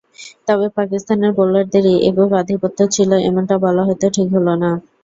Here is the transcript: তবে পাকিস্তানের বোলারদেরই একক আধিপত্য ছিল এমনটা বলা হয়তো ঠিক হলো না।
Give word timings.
তবে 0.47 0.67
পাকিস্তানের 0.77 1.31
বোলারদেরই 1.37 1.95
একক 2.09 2.31
আধিপত্য 2.41 2.79
ছিল 2.95 3.11
এমনটা 3.27 3.55
বলা 3.65 3.81
হয়তো 3.87 4.05
ঠিক 4.15 4.27
হলো 4.35 4.53
না। 4.61 4.71